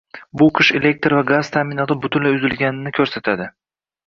Bu 0.41 0.45
qish 0.59 0.71
elektr 0.79 1.15
va 1.17 1.21
gaz 1.31 1.51
ta'minoti 1.57 1.99
butunlay 2.07 2.39
uzilganini 2.39 2.95
ko'rsatadi 3.01 3.49